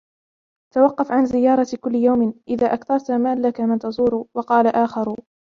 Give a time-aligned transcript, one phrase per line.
[0.73, 5.15] تَوَقَّفْ عَنْ زِيَارَةِ كُلِّ يَوْمٍ إذَا أَكْثَرْت مَلَّكَ مَنْ تَزُورُ وَقَالَ آخَرُ